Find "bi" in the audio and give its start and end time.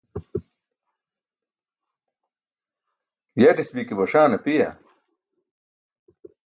3.75-3.81